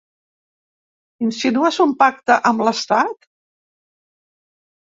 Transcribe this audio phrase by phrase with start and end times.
[1.27, 3.31] Insinues un pacte amb l’estat.